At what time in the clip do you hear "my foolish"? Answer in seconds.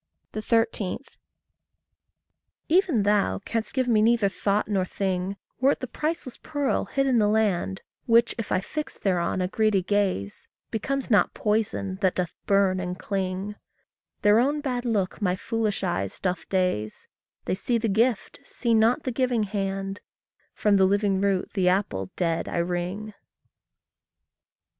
15.21-15.83